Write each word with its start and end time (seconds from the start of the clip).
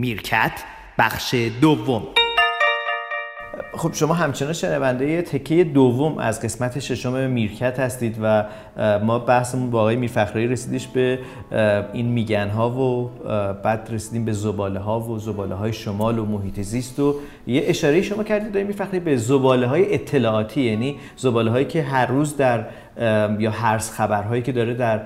میرکت 0.00 0.52
بخش 0.98 1.34
دوم. 1.60 2.02
خب 3.72 3.94
شما 3.94 4.14
همچنان 4.14 4.52
شنونده 4.52 5.22
تکه 5.22 5.64
دوم 5.64 6.18
از 6.18 6.40
قسمت 6.40 6.78
ششم 6.78 7.30
میرکت 7.30 7.80
هستید 7.80 8.16
و 8.22 8.44
ما 9.02 9.18
بحثمون 9.18 9.70
با 9.70 9.80
آقای 9.80 9.96
میرفخرایی 9.96 10.46
رسیدش 10.46 10.86
به 10.86 11.18
این 11.92 12.06
میگن 12.06 12.48
ها 12.48 12.70
و 12.70 13.10
بعد 13.62 13.88
رسیدیم 13.92 14.24
به 14.24 14.32
زباله 14.32 14.80
ها 14.80 15.00
و 15.00 15.18
زباله 15.18 15.54
های 15.54 15.72
شمال 15.72 16.18
و 16.18 16.24
محیط 16.24 16.60
زیست 16.60 17.00
و 17.00 17.14
یه 17.46 17.62
اشاره 17.66 18.02
شما 18.02 18.24
کردید 18.24 18.48
آقای 18.48 18.64
میرفخرایی 18.64 19.00
به 19.00 19.16
زباله 19.16 19.66
های 19.66 19.94
اطلاعاتی 19.94 20.60
یعنی 20.60 20.96
زباله 21.16 21.50
هایی 21.50 21.64
که 21.64 21.82
هر 21.82 22.06
روز 22.06 22.36
در 22.36 22.66
یا 23.38 23.50
هرس 23.50 23.92
خبرهایی 23.92 24.42
که 24.42 24.52
داره 24.52 24.74
در 24.74 25.00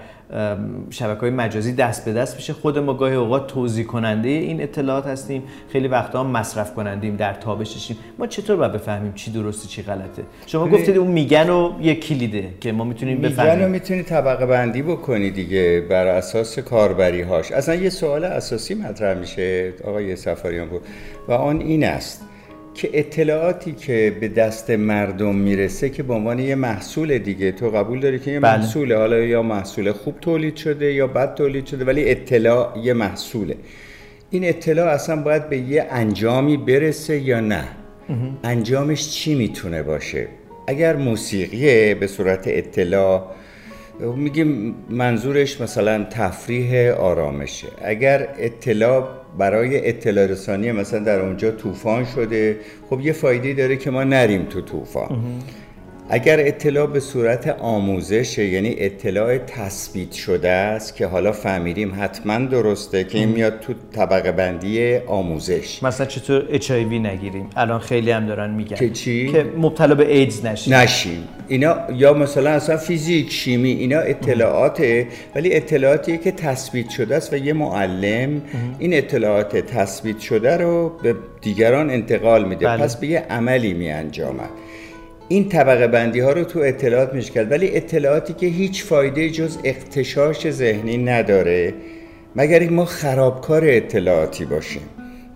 شبکه 0.90 1.20
های 1.20 1.30
مجازی 1.30 1.72
دست 1.72 2.04
به 2.04 2.12
دست 2.12 2.36
میشه. 2.36 2.52
خود 2.52 2.78
ما 2.78 2.94
گاهی 2.94 3.14
اوقات 3.14 3.46
توضیح 3.46 3.84
کننده 3.84 4.28
این 4.28 4.62
اطلاعات 4.62 5.06
هستیم. 5.06 5.42
خیلی 5.72 5.88
وقتا 5.88 6.20
هم 6.20 6.26
مصرف 6.26 6.74
کنندیم 6.74 7.16
در 7.16 7.32
تابششیم 7.32 7.96
ما 8.18 8.26
چطور 8.26 8.56
باید 8.56 8.72
بفهمیم 8.72 9.12
چی 9.12 9.30
درسته 9.30 9.68
چی 9.68 9.82
غلطه؟ 9.82 10.22
شما 10.46 10.68
گفتید 10.68 10.96
اون 10.96 11.10
میگن 11.10 11.50
و 11.50 11.72
یه 11.80 11.94
کلیده 11.94 12.48
که 12.60 12.72
ما 12.72 12.84
می‌تونیم 12.84 13.20
بفهمیم. 13.20 13.54
میگن 13.54 13.70
می‌تونی 13.70 14.02
طبقه 14.02 14.46
بندی 14.46 14.82
بکنی 14.82 15.30
دیگه 15.30 15.86
بر 15.90 16.06
اساس 16.06 16.58
کاربری 16.58 17.22
هاش 17.22 17.52
اصلا 17.52 17.74
یه 17.74 17.90
سوال 17.90 18.24
اساسی 18.24 18.74
مطرح 18.74 19.18
میشه. 19.18 19.72
آقای 19.84 20.16
سفاریان 20.16 20.68
بود. 20.68 20.82
و 21.28 21.32
آن 21.32 21.60
این 21.60 21.84
است. 21.84 22.22
که 22.74 22.90
اطلاعاتی 22.92 23.72
که 23.72 24.16
به 24.20 24.28
دست 24.28 24.70
مردم 24.70 25.34
می‌رسه 25.34 25.90
که 25.90 26.02
به 26.02 26.14
عنوان 26.14 26.38
یه 26.38 26.54
محصول 26.54 27.18
دیگه 27.18 27.52
تو 27.52 27.70
قبول 27.70 28.00
داری 28.00 28.18
که 28.18 28.30
یه 28.30 28.40
بله. 28.40 28.56
محصوله 28.58 28.96
حالا 28.96 29.18
یا 29.18 29.42
محصول 29.42 29.92
خوب 29.92 30.14
تولید 30.20 30.56
شده 30.56 30.92
یا 30.92 31.06
بد 31.06 31.34
تولید 31.34 31.66
شده 31.66 31.84
ولی 31.84 32.10
اطلاع 32.10 32.78
یه 32.82 32.92
محصوله. 32.92 33.56
این 34.30 34.44
اطلاع 34.44 34.88
اصلا 34.88 35.22
باید 35.22 35.48
به 35.48 35.58
یه 35.58 35.86
انجامی 35.90 36.56
برسه 36.56 37.18
یا 37.18 37.40
نه؟ 37.40 37.64
انجامش 38.44 39.10
چی 39.10 39.34
می‌تونه 39.34 39.82
باشه؟ 39.82 40.28
اگر 40.66 40.96
موسیقیه 40.96 41.94
به 41.94 42.06
صورت 42.06 42.44
اطلاع 42.46 43.34
میگیم 44.00 44.74
منظورش 44.90 45.60
مثلا 45.60 46.04
تفریح 46.10 46.92
آرامشه. 46.92 47.68
اگر 47.84 48.28
اطلاع 48.38 49.08
برای 49.38 49.88
اطلاع 49.88 50.26
رسانی 50.26 50.72
مثلا 50.72 50.98
در 50.98 51.20
اونجا 51.20 51.50
طوفان 51.50 52.04
شده 52.04 52.56
خب 52.90 53.00
یه 53.00 53.12
فایده 53.12 53.54
داره 53.54 53.76
که 53.76 53.90
ما 53.90 54.04
نریم 54.04 54.44
تو 54.44 54.60
طوفان. 54.60 55.22
اگر 56.08 56.40
اطلاع 56.40 56.86
به 56.86 57.00
صورت 57.00 57.48
آموزش 57.48 58.38
یعنی 58.38 58.74
اطلاع 58.78 59.38
تثبیت 59.38 60.12
شده 60.12 60.48
است 60.48 60.96
که 60.96 61.06
حالا 61.06 61.32
فهمیدیم 61.32 61.94
حتما 62.00 62.38
درسته 62.38 63.04
که 63.04 63.18
این 63.18 63.28
میاد 63.28 63.60
تو 63.60 63.74
طبقه 63.92 64.32
بندی 64.32 64.96
آموزش. 64.96 65.82
مثلا 65.82 66.06
چطور 66.06 66.46
اچ 66.50 66.70
نگیریم؟ 66.70 67.50
الان 67.56 67.78
خیلی 67.78 68.10
هم 68.10 68.26
دارن 68.26 68.50
میگن 68.50 68.76
که 68.76 68.90
چی؟ 68.90 69.32
که 69.32 69.46
مبتلا 69.56 69.94
به 69.94 70.16
ایدز 70.16 70.46
نشیم. 70.46 70.74
نشیم. 70.74 71.28
اینا 71.48 71.76
یا 71.94 72.12
مثلا 72.12 72.50
اصلا 72.50 72.76
فیزیک 72.76 73.30
شیمی 73.32 73.70
اینا 73.70 73.98
اطلاعاته 73.98 75.06
ولی 75.34 75.54
اطلاعاتی 75.54 76.18
که 76.18 76.32
تثبیت 76.32 76.90
شده 76.90 77.16
است 77.16 77.32
و 77.32 77.36
یه 77.36 77.52
معلم 77.52 78.42
این 78.78 78.94
اطلاعات 78.94 79.56
تثبیت 79.56 80.18
شده 80.18 80.56
رو 80.56 80.92
به 81.02 81.14
دیگران 81.40 81.90
انتقال 81.90 82.44
میده. 82.44 82.66
بله. 82.66 82.82
پس 82.82 82.96
به 82.96 83.06
یه 83.06 83.18
عملی 83.30 83.74
می 83.74 83.90
این 85.28 85.48
طبقه 85.48 85.86
بندی 85.86 86.20
ها 86.20 86.32
رو 86.32 86.44
تو 86.44 86.58
اطلاعات 86.58 87.14
میشه 87.14 87.32
کرد 87.32 87.50
ولی 87.50 87.76
اطلاعاتی 87.76 88.32
که 88.32 88.46
هیچ 88.46 88.84
فایده 88.84 89.30
جز 89.30 89.58
اختشاش 89.64 90.50
ذهنی 90.50 90.96
نداره. 90.96 91.74
مگر 92.36 92.70
ما 92.70 92.84
خرابکار 92.84 93.62
اطلاعاتی 93.64 94.44
باشیم؟ 94.44 94.82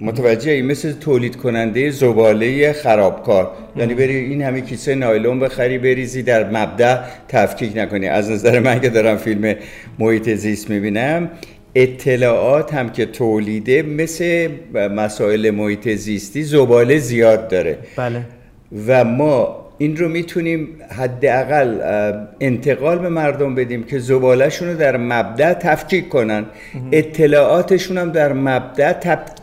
متوجه 0.00 0.50
ای 0.50 0.62
مثل 0.62 0.92
تولید 0.92 1.36
کننده 1.36 1.90
زباله 1.90 2.72
خرابکار. 2.72 3.50
یعنی 3.76 3.94
بری 3.94 4.16
این 4.16 4.42
همه 4.42 4.60
کیسه 4.60 4.94
نایلون 4.94 5.40
بخری 5.40 5.78
بریزی 5.78 6.22
در 6.22 6.50
مبدع 6.50 6.98
تفکیک 7.28 7.76
نکنی. 7.76 8.06
از 8.06 8.30
نظر 8.30 8.58
من 8.58 8.80
که 8.80 8.88
دارم 8.88 9.16
فیلم 9.16 9.54
محیط 9.98 10.30
زیست 10.30 10.70
می‌بینم 10.70 11.30
اطلاعات 11.74 12.74
هم 12.74 12.90
که 12.90 13.06
تولیده 13.06 13.82
مثل 13.82 14.48
مسائل 14.74 15.50
محیط 15.50 15.88
زیستی 15.88 16.42
زباله 16.42 16.98
زیاد 16.98 17.48
داره. 17.48 17.78
بله. 17.96 18.20
و 18.86 19.04
ما 19.04 19.67
این 19.78 19.96
رو 19.96 20.08
می‌تونیم 20.08 20.68
حداقل 20.98 21.80
انتقال 22.40 22.98
به 22.98 23.08
مردم 23.08 23.54
بدیم 23.54 23.82
که 23.82 23.98
زبالهشون 23.98 24.68
رو 24.68 24.76
در 24.76 24.96
مبدع 24.96 25.54
تفکیک 25.54 26.08
کنن. 26.08 26.46
اطلاعاتشون 26.92 27.98
هم 27.98 28.12
در 28.12 28.32
مبدع 28.32 28.92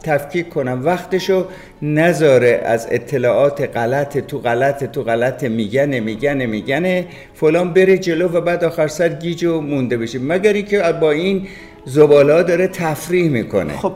تفکیک 0.03 0.49
کنن. 0.49 0.81
وقتشو 0.81 1.47
نذاره 1.81 2.61
از 2.65 2.87
اطلاعات 2.91 3.77
غلط 3.77 4.17
تو 4.17 4.39
غلط 4.39 4.83
تو 4.83 5.03
غلط 5.03 5.43
میگنه 5.43 5.99
میگنه 5.99 6.45
میگنه. 6.45 7.05
فلان 7.33 7.73
بره 7.73 7.97
جلو 7.97 8.27
و 8.27 8.41
بعد 8.41 8.63
آخر 8.63 8.87
سر 8.87 9.09
گیج 9.09 9.43
و 9.43 9.61
مونده 9.61 9.97
بشه. 9.97 10.19
مگر 10.19 10.53
اینکه 10.53 10.81
با 11.01 11.11
این 11.11 11.47
زباله 11.85 12.43
داره 12.43 12.67
تفریح 12.67 13.29
می‌کنه. 13.29 13.77
خب 13.77 13.93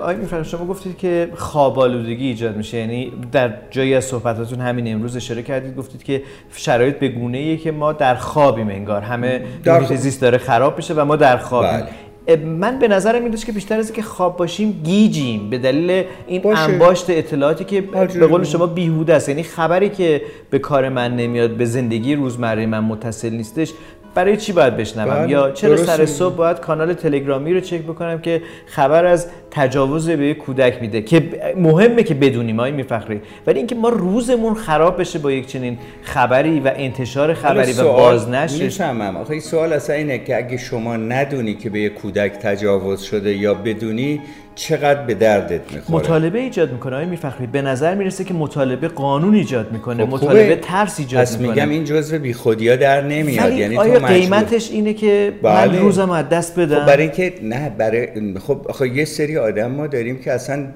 آقای 0.00 0.16
میفرم 0.16 0.42
شما 0.42 0.66
گفتید 0.66 0.98
که 0.98 1.28
خواب 1.34 1.78
آلودگی 1.78 2.26
ایجاد 2.26 2.56
میشه 2.56 2.78
یعنی 2.78 3.12
در 3.32 3.52
جایی 3.70 3.94
از 3.94 4.04
صحبتاتون 4.04 4.60
همین 4.60 4.92
امروز 4.94 5.16
اشاره 5.16 5.42
کردید 5.42 5.76
گفتید 5.76 6.02
که 6.02 6.22
شرایط 6.52 6.98
به 6.98 7.08
گونه 7.08 7.38
ایه 7.38 7.56
که 7.56 7.72
ما 7.72 7.92
در 7.92 8.14
خوابیم 8.14 8.68
انگار. 8.68 9.02
همه 9.02 9.42
محیط 9.66 9.92
زیست 9.92 10.20
داره 10.20 10.38
خراب 10.38 10.76
میشه 10.76 10.94
و 10.94 11.04
ما 11.04 11.16
در 11.16 11.36
خوابیم. 11.36 11.70
بله. 11.80 11.88
من 12.36 12.78
به 12.78 12.88
نظرم 12.88 13.22
میاد 13.22 13.44
که 13.44 13.52
بیشتر 13.52 13.78
از 13.78 13.92
که 13.92 14.02
خواب 14.02 14.36
باشیم 14.36 14.80
گیجیم. 14.84 15.50
به 15.50 15.58
دلیل 15.58 16.04
این 16.26 16.42
باشه. 16.42 16.60
انباشت 16.60 17.10
اطلاعاتی 17.10 17.64
که 17.64 17.80
به 17.80 18.26
قول 18.26 18.44
شما 18.44 18.66
بیهوده 18.66 19.14
است. 19.14 19.28
یعنی 19.28 19.42
خبری 19.42 19.88
که 19.88 20.22
به 20.50 20.58
کار 20.58 20.88
من 20.88 21.16
نمیاد 21.16 21.50
به 21.50 21.64
زندگی 21.64 22.14
روزمره 22.14 22.66
من 22.66 22.84
متصل 22.84 23.30
نیستش 23.30 23.72
برای 24.14 24.36
چی 24.36 24.52
باید 24.52 24.76
بشنوم؟ 24.76 25.14
بله، 25.14 25.30
یا 25.30 25.50
چرا 25.50 25.76
سر 25.76 26.06
صبح 26.06 26.34
باید 26.34 26.60
کانال 26.60 26.94
تلگرامی 26.94 27.54
رو 27.54 27.60
چک 27.60 27.82
بکنم 27.82 28.20
که 28.20 28.42
خبر 28.66 29.04
از 29.04 29.26
تجاوز 29.50 30.10
به 30.10 30.34
کودک 30.34 30.78
میده؟ 30.80 31.02
که 31.02 31.22
مهمه 31.56 32.02
که 32.02 32.14
بدونیم 32.14 32.58
آقای 32.60 32.72
میفخری 32.72 33.20
ولی 33.46 33.58
اینکه 33.58 33.74
ما 33.74 33.88
روزمون 33.88 34.54
خراب 34.54 35.00
بشه 35.00 35.18
با 35.18 35.32
یک 35.32 35.46
چنین 35.46 35.78
خبری 36.02 36.60
و 36.60 36.72
انتشار 36.76 37.34
خبری 37.34 37.72
و 37.72 37.82
بازنشر 37.82 38.62
می‌فهمم. 38.64 39.16
آخه 39.16 39.30
این 39.30 39.40
سوال 39.40 39.72
اصلا 39.72 39.96
اینه 39.96 40.18
که 40.18 40.36
اگه 40.36 40.56
شما 40.56 40.96
ندونی 40.96 41.54
که 41.54 41.70
به 41.70 41.80
یک 41.80 41.94
کودک 41.94 42.32
تجاوز 42.32 43.02
شده 43.02 43.36
یا 43.36 43.54
بدونی 43.54 44.20
چقدر 44.54 45.02
به 45.02 45.14
دردت 45.14 45.72
می‌خوره؟ 45.72 45.96
مطالبه 46.04 46.38
ایجاد 46.38 46.72
می‌کنه. 46.72 46.94
آقای 46.94 47.06
میفخری 47.06 47.46
به 47.46 47.62
نظر 47.62 47.94
می‌رسه 47.94 48.24
که 48.24 48.34
مطالبه 48.34 48.88
قانون 48.88 49.34
ایجاد 49.34 49.72
می‌کنه 49.72 50.06
خب 50.06 50.12
مطالبه 50.12 50.56
ترس 50.56 51.00
ایجاد 51.00 51.28
می‌کنه. 51.30 51.48
میگم 51.48 51.68
این 51.68 51.84
جزء 51.84 52.18
بیخودیا 52.18 52.76
در 52.76 53.02
نمیاد. 53.02 53.52
یعنی 53.52 53.76
آیا 53.76 53.98
تو 53.98 54.06
قیمتش 54.06 54.70
اینه 54.70 54.94
که 54.94 55.32
بله. 55.42 55.72
من 55.72 55.78
روزم 55.78 56.10
از 56.10 56.28
دست 56.28 56.60
بدم؟ 56.60 56.80
خب 56.80 56.86
برای 56.86 57.02
اینکه 57.02 57.34
نه 57.42 57.70
برای 57.70 58.38
خب 58.38 58.66
آخه 58.68 58.88
یه 58.88 59.04
سری 59.04 59.38
آدم 59.38 59.70
ما 59.70 59.86
داریم 59.86 60.18
که 60.18 60.32
اصلا 60.32 60.66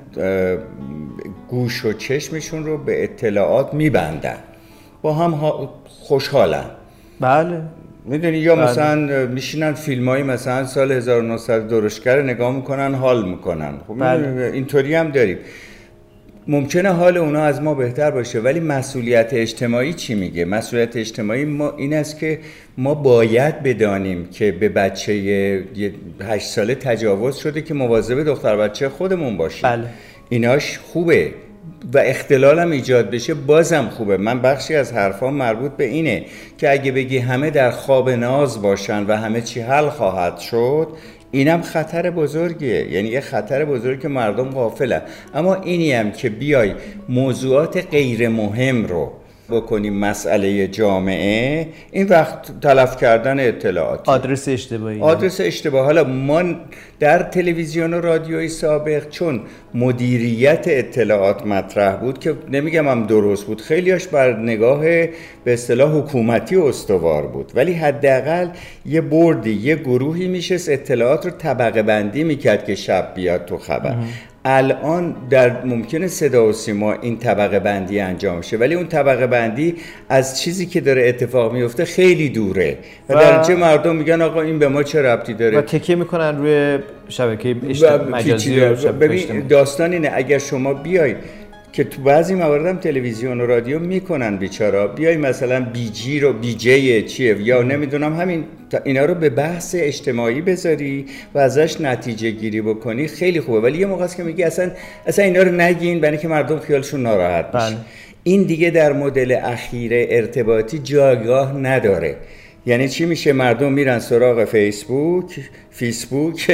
گوش 1.48 1.84
و 1.84 1.92
چشمشون 1.92 2.66
رو 2.66 2.78
به 2.78 3.04
اطلاعات 3.04 3.74
میبندن. 3.74 4.38
با 5.02 5.14
هم 5.14 5.68
خوشحالن. 5.88 6.64
بله. 7.20 7.60
می‌دونی 8.06 8.38
یا 8.38 8.56
بله. 8.56 8.64
مثلا 8.64 9.26
میشینن 9.26 9.72
فیلم 9.72 10.08
های 10.08 10.22
مثلا 10.22 10.66
سال 10.66 10.92
1900 10.92 11.68
درشگر 11.68 12.22
نگاه 12.22 12.56
می‌کنن 12.56 12.94
حال 12.94 13.28
می‌کنن 13.28 13.74
خب 13.88 13.98
بله. 13.98 14.50
اینطوری 14.54 14.94
هم 14.94 15.10
داریم 15.10 15.38
ممکنه 16.48 16.88
حال 16.88 17.16
اونا 17.16 17.42
از 17.42 17.62
ما 17.62 17.74
بهتر 17.74 18.10
باشه 18.10 18.40
ولی 18.40 18.60
مسئولیت 18.60 19.28
اجتماعی 19.32 19.92
چی 19.92 20.14
میگه 20.14 20.44
مسئولیت 20.44 20.96
اجتماعی 20.96 21.44
ما 21.44 21.74
این 21.76 21.94
است 21.94 22.18
که 22.18 22.38
ما 22.78 22.94
باید 22.94 23.62
بدانیم 23.62 24.26
که 24.26 24.52
به 24.52 24.68
بچه 24.68 25.64
هشت 26.20 26.46
ساله 26.46 26.74
تجاوز 26.74 27.36
شده 27.36 27.62
که 27.62 27.74
مواظب 27.74 28.24
دختر 28.24 28.56
بچه 28.56 28.88
خودمون 28.88 29.36
باشیم 29.36 29.70
بله. 29.70 29.88
ایناش 30.28 30.78
خوبه 30.78 31.30
و 31.94 31.98
اختلال 31.98 32.58
هم 32.58 32.70
ایجاد 32.70 33.10
بشه 33.10 33.34
بازم 33.34 33.88
خوبه. 33.88 34.16
من 34.16 34.42
بخشی 34.42 34.74
از 34.74 34.92
حرفان 34.92 35.34
مربوط 35.34 35.72
به 35.72 35.84
اینه 35.84 36.24
که 36.58 36.70
اگه 36.70 36.92
بگی 36.92 37.18
همه 37.18 37.50
در 37.50 37.70
خواب 37.70 38.10
ناز 38.10 38.62
باشن 38.62 39.06
و 39.06 39.16
همه 39.16 39.40
چی 39.40 39.60
حل 39.60 39.88
خواهد 39.88 40.38
شد 40.38 40.88
اینم 41.30 41.62
خطر 41.62 42.10
بزرگیه. 42.10 42.92
یعنی 42.92 43.08
یه 43.08 43.20
خطر 43.20 43.64
بزرگی 43.64 44.02
که 44.02 44.08
مردم 44.08 44.50
غافلن. 44.50 45.02
اما 45.34 45.54
اینی 45.54 45.92
هم 45.92 46.12
که 46.12 46.30
بیای 46.30 46.74
موضوعات 47.08 47.86
غیر 47.90 48.28
مهم 48.28 48.86
رو 48.86 49.12
بکنیم 49.50 49.94
مسئله 49.94 50.68
جامعه 50.68 51.68
این 51.92 52.06
وقت 52.06 52.60
تلف 52.60 52.96
کردن 52.96 53.48
اطلاعات 53.48 54.08
آدرس 54.08 54.48
اشتباهی. 54.48 55.00
آدرس 55.00 55.40
اشتباه. 55.40 55.84
حالا 55.84 56.04
ما 56.04 56.42
در 57.00 57.22
تلویزیون 57.22 57.94
و 57.94 58.00
رادیوی 58.00 58.48
سابق 58.48 59.08
چون 59.08 59.40
مدیریت 59.74 60.64
اطلاعات 60.66 61.46
مطرح 61.46 61.96
بود 61.96 62.18
که 62.18 62.34
نمیگم 62.50 62.88
هم 62.88 63.06
درست 63.06 63.46
بود 63.46 63.60
خیلیاش 63.60 64.06
بر 64.08 64.36
نگاه 64.36 64.80
به 65.44 65.52
اصطلاح 65.52 65.98
حکومتی 65.98 66.56
استوار 66.56 67.26
بود. 67.26 67.52
ولی 67.54 67.72
حداقل 67.72 68.48
یه 68.86 69.00
بردی 69.00 69.52
یه 69.52 69.76
گروهی 69.76 70.28
میشه 70.28 70.54
اطلاعات 70.68 71.24
رو 71.24 71.30
طبقه 71.30 71.82
بندی 71.82 72.24
می‌کرد 72.24 72.64
که 72.64 72.74
شب 72.74 73.12
بیاد 73.14 73.44
تو 73.44 73.56
خبر. 73.58 73.94
الان 74.48 75.14
در 75.30 75.64
ممکنه 75.64 76.08
صدا 76.08 76.46
و 76.46 76.52
سیما 76.52 76.92
این 76.92 77.18
طبقه 77.18 77.58
بندی 77.58 78.00
انجام 78.00 78.40
شه 78.40 78.56
ولی 78.56 78.74
اون 78.74 78.86
طبقه 78.86 79.26
بندی 79.26 79.74
از 80.08 80.40
چیزی 80.40 80.66
که 80.66 80.80
داره 80.80 81.08
اتفاق 81.08 81.52
میفته 81.52 81.84
خیلی 81.84 82.28
دوره. 82.28 82.78
و, 83.08 83.12
و 83.12 83.16
در 83.16 83.54
مردم 83.54 83.96
میگن 83.96 84.22
آقا 84.22 84.40
این 84.40 84.58
به 84.58 84.68
ما 84.68 84.82
چه 84.82 85.02
ربطی 85.02 85.34
داره؟ 85.34 85.58
و 85.58 85.60
تکیه 85.60 85.96
می‌کنن 85.96 86.38
روی 86.38 86.78
شبکه 87.08 87.56
مجازی 88.10 88.60
ببین 89.00 89.46
داستان 89.46 89.92
اینه 89.92 90.10
اگر 90.14 90.38
شما 90.38 90.74
بیای 90.74 91.14
که 91.76 91.84
تو 91.84 92.02
بعضی 92.02 92.34
موارد 92.34 92.66
هم 92.66 92.76
تلویزیون 92.76 93.40
و 93.40 93.46
رادیو 93.46 93.78
می‌کنن 93.78 94.36
بیچارا. 94.36 94.86
بیای 94.86 95.16
مثلا 95.16 95.60
بیجی 95.60 96.20
رو 96.20 96.32
بیجی 96.32 97.02
چیه؟ 97.02 97.36
یا 97.40 97.62
نمی‌دونم 97.62 98.16
همین 98.16 98.44
اینا 98.84 99.04
رو 99.04 99.14
به 99.14 99.30
بحث 99.30 99.74
اجتماعی 99.78 100.40
بذاری 100.40 101.06
و 101.34 101.38
ازش 101.38 101.80
نتیجه 101.80 102.30
گیری 102.30 102.60
بکنی. 102.60 103.08
خیلی 103.08 103.40
خوبه. 103.40 103.60
ولی 103.60 103.78
یه 103.78 103.86
موقع 103.86 104.04
است 104.04 104.16
که 104.16 104.22
میگی 104.22 104.42
اصلا 104.42 104.70
اصلا 105.06 105.24
اینا 105.24 105.42
رو 105.42 105.52
نگین 105.52 106.00
برای 106.00 106.18
که 106.18 106.28
مردم 106.28 106.58
خیالشون 106.58 107.02
ناراحت 107.02 107.52
بشه. 107.52 107.66
بله. 107.66 107.76
این 108.22 108.42
دیگه 108.42 108.70
در 108.70 108.92
مدل 108.92 109.38
اخیر 109.42 109.92
ارتباطی 109.94 110.78
جایگاه 110.78 111.58
نداره. 111.58 112.16
یعنی 112.66 112.88
چی 112.88 113.04
میشه 113.04 113.32
مردم 113.32 113.72
میرن 113.72 113.98
سراغ 113.98 114.44
فیسبوک 114.44 115.40
فیسبوک 115.70 116.50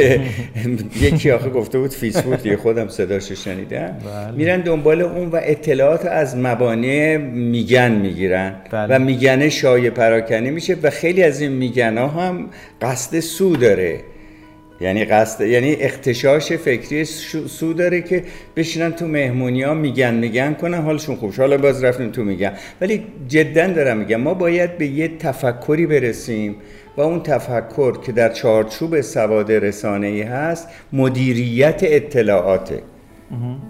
یکی 1.00 1.30
آخه 1.30 1.50
گفته 1.50 1.78
بود 1.78 1.90
فیسبوک 1.90 2.42
دیگه 2.42 2.56
خودم 2.56 2.88
صداشو 2.88 3.34
شنیدم 3.34 3.96
بله. 4.04 4.36
میرن 4.36 4.60
دنبال 4.60 5.00
اون 5.02 5.28
و 5.28 5.40
اطلاعات 5.42 6.06
از 6.06 6.36
مبانی 6.36 7.16
میگن 7.16 7.92
می‌گیرن 7.92 8.54
بله. 8.70 8.96
و 8.96 8.98
میگنه 8.98 9.48
شایع 9.48 9.90
پراکنی 9.90 10.50
میشه 10.50 10.76
و 10.82 10.90
خیلی 10.90 11.22
از 11.22 11.40
این 11.40 11.52
میگن 11.52 11.98
ها 11.98 12.08
هم 12.08 12.50
قصد 12.82 13.20
سو 13.20 13.56
داره 13.56 14.00
یعنی 14.82 15.05
قصد 15.05 15.46
یعنی 15.46 15.75
اختشاش 15.75 16.52
فکری 16.52 17.05
سو 17.05 17.73
داره 17.73 18.00
که 18.00 18.25
بشینن 18.56 18.93
تو 18.93 19.06
مهمونی 19.06 19.62
ها 19.62 19.75
میگن 19.75 20.14
میگن 20.14 20.55
کنن 20.55 20.79
حالشون 20.82 21.17
خوب 21.17 21.34
حالا 21.34 21.56
باز 21.56 21.84
رفتیم 21.84 22.11
تو 22.11 22.25
میگن. 22.25 22.52
ولی 22.81 23.05
جدا 23.29 23.67
دارم 23.67 23.99
میگم 23.99 24.17
ما 24.17 24.34
باید 24.34 24.79
به 24.79 24.87
یه 24.87 25.08
تفکری 25.19 25.87
برسیم 25.87 26.56
و 26.96 27.00
اون 27.00 27.23
تفکر 27.23 28.00
که 28.00 28.12
در 28.12 28.29
چارچوب 28.29 29.00
سواد 29.00 29.52
رسانه 29.52 30.06
ای 30.06 30.23
هست 30.23 30.69
مدیریت 30.93 31.81
اطلاعاته. 31.82 32.82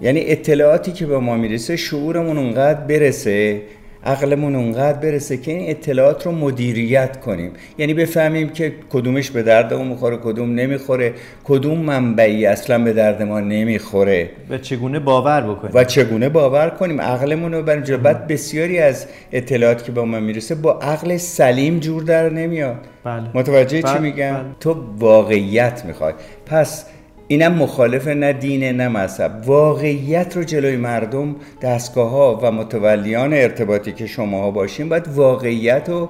یعنی 0.01 0.23
اطلاعاتی 0.27 0.93
که 0.93 1.07
به 1.07 1.19
ما 1.19 1.37
می‌رسه 1.37 1.77
شعورمون 1.77 2.39
اونقدر 2.39 2.81
برسه 2.81 3.63
عقلمون 4.05 4.55
اونقدر 4.55 4.99
برسه 4.99 5.37
که 5.37 5.53
این 5.53 5.71
اطلاعات 5.71 6.27
رو 6.27 6.33
مدیریت 6.33 7.21
کنیم. 7.21 7.53
یعنی 7.79 7.95
بفهمیم 7.95 8.49
که 8.49 8.73
کدومش 8.91 9.31
به 9.31 9.43
درد 9.43 9.73
اون 9.73 9.89
می‌خوره 9.89 10.17
کدوم 10.17 10.55
نمی‌خوره. 10.55 11.13
کدوم 11.45 11.79
منبعی 11.79 12.47
اصلا 12.47 12.85
به 12.85 12.93
درد 12.93 13.23
ما 13.23 13.41
نمی‌خوره. 13.41 14.31
و 14.51 14.59
چگونه 14.59 14.99
باور 14.99 15.41
بکنیم؟ 15.41 15.75
و 15.75 15.85
چگونه 15.85 16.29
باور 16.29 16.71
کنیم؟ 16.71 17.01
عقلمون 17.01 17.55
رو 17.55 17.63
بریم 17.63 17.97
بعد 17.97 18.27
بسیاری 18.27 18.79
از 18.79 19.07
اطلاعات 19.33 19.85
که 19.85 19.93
به 19.93 20.03
ما 20.03 20.21
می‌رسه 20.21 20.55
با 20.55 20.73
عقل 20.73 21.17
سلیم 21.17 21.79
جور 21.79 22.03
در 22.03 22.29
نمیاد. 22.29 22.77
بله. 23.05 23.23
متوجه 23.35 23.83
بله. 23.83 23.93
چی 23.93 23.99
میگم؟ 23.99 24.33
بله. 24.33 24.43
تو 24.61 24.77
واقعیت 24.99 25.85
می‌خوای. 25.85 26.13
پس 26.47 26.85
اینم 27.33 27.53
مخالف 27.53 28.09
نه 28.09 28.33
دینه 28.33 28.73
نه 28.73 28.89
مذهب. 28.89 29.43
واقعیت 29.47 30.37
رو 30.37 30.45
جلوی 30.45 30.77
مردم 30.77 31.37
دستگاه 31.63 32.11
ها 32.11 32.41
و 32.43 32.53
متولیان 32.53 33.33
ارتباطی 33.35 33.93
که 33.93 34.07
شما 34.07 34.41
ها 34.41 34.51
باشین 34.51 34.89
باید 34.89 35.09
واقعیت 35.09 35.89
رو 35.89 36.09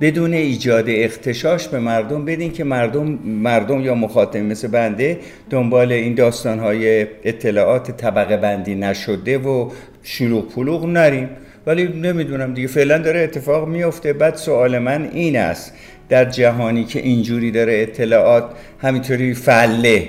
بدون 0.00 0.32
ایجاد 0.34 0.84
اختشاش 0.88 1.68
به 1.68 1.78
مردم 1.78 2.24
بدین 2.24 2.52
که 2.52 2.64
مردم 2.64 3.18
مردم 3.24 3.80
یا 3.80 3.94
مخاطب 3.94 4.36
مثل 4.40 4.68
بنده 4.68 5.18
دنبال 5.50 5.92
این 5.92 6.14
داستان 6.14 6.58
های 6.58 7.06
اطلاعات 7.24 7.90
طبقه 7.90 8.36
بندی 8.36 8.74
نشده 8.74 9.38
و 9.38 9.70
شلوغ 10.02 10.54
پلوغ 10.54 10.86
نریم 10.86 11.28
ولی 11.66 11.88
نمی‌دونم 11.88 12.54
دیگه 12.54 12.68
فعلا 12.68 12.98
داره 12.98 13.20
اتفاق 13.20 13.68
میفته 13.68 14.12
بعد 14.12 14.34
سوال 14.34 14.78
من 14.78 15.10
این 15.12 15.36
است. 15.36 15.74
در 16.08 16.24
جهانی 16.24 16.84
که 16.84 17.00
اینجوری 17.00 17.50
داره 17.50 17.82
اطلاعات 17.82 18.44
همینطوری 18.78 19.34
فله. 19.34 20.08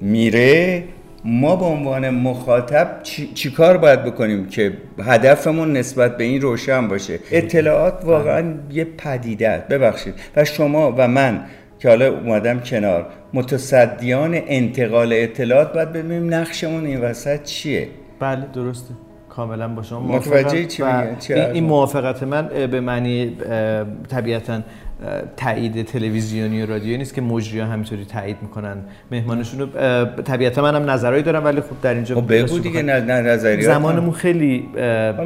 میره 0.00 0.84
ما 1.24 1.56
به 1.56 1.64
عنوان 1.64 2.10
مخاطب 2.10 3.00
چی, 3.34 3.50
کار 3.50 3.76
باید 3.76 4.04
بکنیم 4.04 4.46
که 4.46 4.72
هدفمون 5.04 5.72
نسبت 5.72 6.16
به 6.16 6.24
این 6.24 6.40
روشن 6.40 6.88
باشه؟ 6.88 7.18
اطلاعات 7.30 8.04
واقعا 8.04 8.54
یه 8.72 8.84
پدیده 8.84 9.64
ببخشید. 9.70 10.14
و 10.36 10.44
شما 10.44 10.94
و 10.96 11.08
من 11.08 11.44
که 11.78 11.88
حالا 11.88 12.08
اومدم 12.08 12.60
کنار 12.60 13.06
متصدیان 13.34 14.34
انتقال 14.34 15.12
اطلاعات 15.12 15.72
باید 15.72 15.92
ببینیم 15.92 16.34
نقشمون 16.34 16.86
این 16.86 17.00
وسط 17.00 17.42
چیه. 17.42 17.88
بله 18.20 18.44
درسته. 18.54 18.94
کاملا 19.28 19.68
با 19.68 19.82
شما 19.82 20.00
متوجه 20.00 20.64
چی 20.64 20.82
این 21.34 21.64
موافقت 21.64 22.22
من 22.22 22.48
به 22.48 22.80
معنی 22.80 23.36
طبیعتا 24.08 24.60
تایید 25.36 25.86
تلویزیونی 25.86 26.62
و 26.62 26.66
رادیو 26.66 26.96
نیست 26.96 27.14
که 27.14 27.20
مجری 27.20 27.60
همینطوری 27.60 28.04
تایید 28.04 28.36
می‌کنن. 28.42 28.76
مهمانشون 29.10 29.60
رو 29.60 29.66
طبیعتا 30.22 30.62
منم 30.62 30.90
نظرایی 30.90 31.22
دارم 31.22 31.44
ولی 31.44 31.60
خب 31.60 31.66
در 31.82 31.94
اینجا 31.94 32.14
خب 32.14 32.32
بگو 32.34 32.58
دیگه 32.58 32.82
نظری 32.82 33.62
زمانمون 33.62 34.12
خیلی 34.12 34.68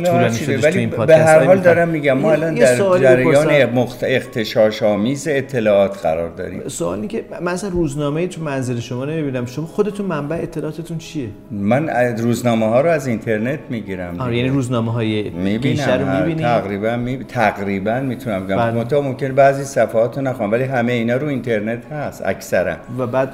طولانی 0.04 0.34
شده 0.34 0.70
تو 0.70 0.78
این 0.78 0.90
پادکست 0.90 1.18
به 1.18 1.24
هر 1.24 1.44
حال 1.44 1.58
دارم 1.58 1.88
میگم 1.88 2.12
ما 2.12 2.32
الان 2.32 2.54
در 2.54 2.98
جریان 2.98 3.64
مخت... 3.70 3.98
اختشاش 4.02 4.82
آمیز 4.82 5.28
اطلاعات 5.30 5.98
قرار 6.02 6.30
داریم. 6.30 6.68
سوالی 6.68 7.06
که 7.06 7.24
مثلا 7.42 7.70
روزنامه 7.70 8.26
تو 8.26 8.42
منزل 8.42 8.80
شما 8.80 9.04
نمی‌بینم. 9.04 9.46
شما 9.46 9.66
خودتون 9.66 10.06
منبع 10.06 10.36
اطلاعاتتون 10.36 10.98
چیه؟ 10.98 11.28
من 11.50 11.88
روزنامه 12.18 12.66
ها 12.66 12.80
رو 12.80 12.90
از 12.90 13.06
اینترنت 13.06 13.60
می‌گیرم 13.70 14.20
آره 14.20 14.36
یعنی 14.36 14.48
روزنامه 14.48 14.92
های 14.92 15.30
می‌بینم 15.30 16.34
تقریبا 16.34 16.96
می... 16.96 17.24
تقریبا 17.24 18.00
می‌تونم 18.00 18.46
بگم. 18.46 18.56
بله. 18.56 19.00
ممکن 19.00 19.34
بعضی 19.34 19.61
بعضی 19.62 19.74
صفحات 19.74 20.16
رو 20.16 20.22
نخوام 20.22 20.52
ولی 20.52 20.64
همه 20.64 20.92
اینا 20.92 21.16
رو 21.16 21.26
اینترنت 21.26 21.92
هست 21.92 22.22
اکثرا. 22.26 22.76
و 22.98 23.06
بعد 23.06 23.30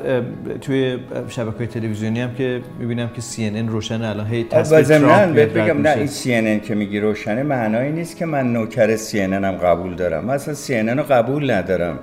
توی 0.61 0.99
شبکه 1.29 1.67
تلویزیونی 1.67 2.21
هم 2.21 2.35
که 2.35 2.61
می‌بینم 2.79 3.11
که 3.17 3.21
CNN 3.21 3.71
روشن 3.71 4.03
الان 4.03 4.27
هی 4.27 4.45
تصویر 4.45 4.83
ترامپ 4.83 5.37
بگم 5.37 5.81
نه 5.83 5.91
این 5.91 6.07
CNN 6.09 6.67
که 6.67 6.75
میگی 6.75 7.01
روشنه 7.01 7.43
معنایی 7.43 7.93
نیست 7.93 8.17
که 8.17 8.27
من 8.27 8.53
نوکر 8.53 8.97
CNN 8.97 9.15
هم 9.15 9.53
قبول 9.53 9.95
دارم. 9.95 10.25
من 10.25 10.35
اصلا 10.35 10.55
CNN 10.55 10.99
رو 10.99 11.03
قبول 11.03 11.51
ندارم. 11.51 11.99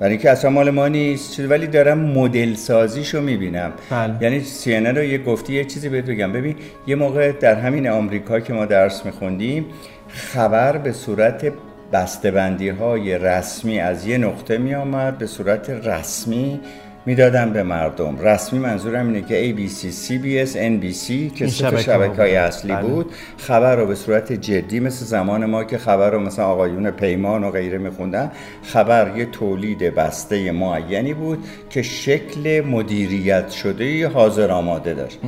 برای 0.00 0.12
اینکه 0.12 0.30
اصلا 0.30 0.50
مال 0.50 0.70
ما 0.70 0.88
نیست 0.88 1.40
ولی 1.40 1.66
دارم 1.66 1.98
مدل 1.98 2.54
سازیشو 2.54 3.20
می‌بینم. 3.20 3.72
بله. 3.90 4.14
یعنی 4.20 4.40
سی 4.40 4.76
رو 4.76 5.02
یه 5.02 5.18
گفتی 5.18 5.52
یه 5.52 5.64
چیزی 5.64 5.88
بهت 5.88 6.04
بگم. 6.04 6.32
ببین 6.32 6.56
یه 6.86 6.94
موقع 6.94 7.32
در 7.32 7.54
همین 7.54 7.88
آمریکا 7.88 8.40
که 8.40 8.52
ما 8.52 8.64
درس 8.64 9.06
میخوندیم 9.06 9.66
خبر 10.08 10.76
به 10.76 10.92
صورت 10.92 11.52
بسته‌بندی 11.92 12.68
های 12.68 13.18
رسمی 13.18 13.80
از 13.80 14.06
یه 14.06 14.18
نقطه 14.18 14.58
می 14.58 14.74
آمد 14.74 15.18
به 15.18 15.26
صورت 15.26 15.70
رسمی 15.70 16.60
می‌دادن 17.06 17.52
به 17.52 17.62
مردم. 17.62 18.18
رسمی 18.18 18.58
منظورم 18.58 19.06
اینه 19.06 19.22
که 19.22 19.54
ABC, 19.54 19.80
CBS, 19.80 20.56
NBC 20.56 21.36
که 21.38 21.46
سه 21.46 21.76
شبکه 21.82 22.22
های 22.22 22.36
اصلی 22.36 22.72
بله. 22.72 22.82
بود 22.82 23.12
خبر 23.36 23.76
رو 23.76 23.86
به 23.86 23.94
صورت 23.94 24.32
جدی 24.32 24.80
مثل 24.80 25.04
زمان 25.04 25.44
ما 25.44 25.64
که 25.64 25.78
خبر 25.78 26.10
رو 26.10 26.20
مثلا 26.20 26.46
آقایون 26.46 26.90
پیمان 26.90 27.44
و 27.44 27.50
غیره 27.50 27.78
میخوندن 27.78 28.32
خبر 28.62 29.16
یه 29.16 29.24
تولید 29.24 29.78
بسته 29.78 30.52
معینی 30.52 31.14
بود 31.14 31.44
که 31.70 31.82
شکل 31.82 32.60
مدیریت 32.60 33.50
شده 33.50 34.08
حاضر 34.08 34.50
آماده 34.50 34.94
داشت. 34.94 35.18